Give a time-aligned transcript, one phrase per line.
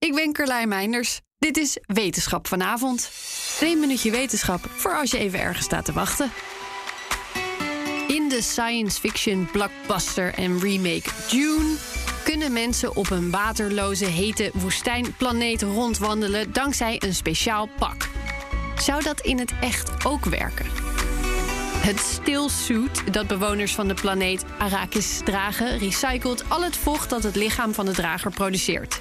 [0.00, 1.20] Ik ben Carlijn Meinders.
[1.38, 3.10] Dit is Wetenschap vanavond.
[3.60, 6.30] Een minuutje wetenschap voor als je even ergens staat te wachten.
[8.06, 11.74] In de science fiction blockbuster en remake Dune
[12.24, 18.08] kunnen mensen op een waterloze hete woestijnplaneet rondwandelen dankzij een speciaal pak.
[18.76, 20.66] Zou dat in het echt ook werken?
[21.80, 27.36] Het stillsuit dat bewoners van de planeet Arrakis dragen, recycelt al het vocht dat het
[27.36, 29.00] lichaam van de drager produceert.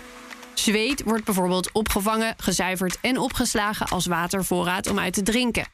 [0.60, 5.66] Zweet wordt bijvoorbeeld opgevangen, gezuiverd en opgeslagen als watervoorraad om uit te drinken.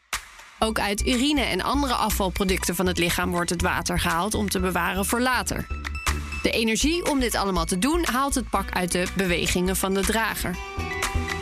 [0.60, 4.60] Ook uit urine en andere afvalproducten van het lichaam wordt het water gehaald om te
[4.60, 5.68] bewaren voor later.
[6.42, 10.02] De energie om dit allemaal te doen haalt het pak uit de bewegingen van de
[10.02, 10.58] drager.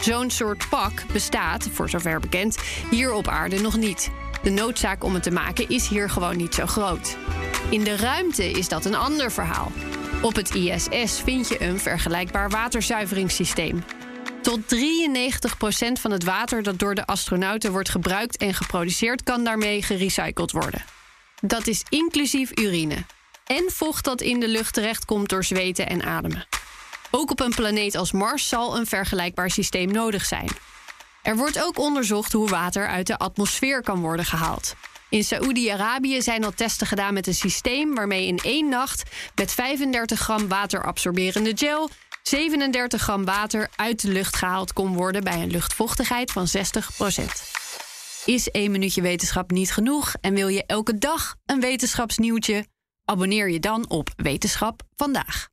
[0.02, 2.58] Zo'n soort pak bestaat, voor zover bekend,
[2.90, 4.12] hier op aarde nog niet.
[4.44, 7.18] De noodzaak om het te maken is hier gewoon niet zo groot.
[7.70, 9.72] In de ruimte is dat een ander verhaal.
[10.24, 13.84] Op het ISS vind je een vergelijkbaar waterzuiveringssysteem.
[14.42, 19.82] Tot 93% van het water dat door de astronauten wordt gebruikt en geproduceerd, kan daarmee
[19.82, 20.84] gerecycled worden.
[21.42, 22.96] Dat is inclusief urine.
[23.46, 26.48] En vocht dat in de lucht terechtkomt door zweten en ademen.
[27.12, 30.50] Ook op een planeet als Mars zal een vergelijkbaar systeem nodig zijn.
[31.24, 34.76] Er wordt ook onderzocht hoe water uit de atmosfeer kan worden gehaald.
[35.14, 39.04] In Saoedi-Arabië zijn al testen gedaan met een systeem waarmee in één nacht
[39.36, 41.90] met 35 gram waterabsorberende gel
[42.24, 46.52] 37 gram water uit de lucht gehaald kon worden bij een luchtvochtigheid van 60%
[48.26, 52.66] Is één minuutje wetenschap niet genoeg en wil je elke dag een wetenschapsnieuwtje?
[53.06, 55.53] Abonneer je dan op Wetenschap vandaag.